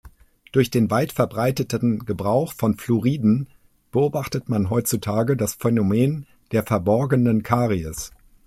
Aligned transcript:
Durch 0.51 0.71
den 0.71 0.89
weitverbreiteten 0.89 1.99
Gebrauch 2.07 2.53
von 2.53 2.73
Fluoriden 2.75 3.47
beobachtet 3.91 4.49
man 4.49 4.71
heutzutage 4.71 5.37
das 5.37 5.53
Phänomen 5.53 6.25
der 6.51 6.63
„verborgenen 6.63 7.43
Karies“. 7.43 8.09